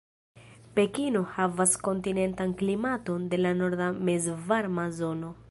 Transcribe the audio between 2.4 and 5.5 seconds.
klimaton de la norda mezvarma zono.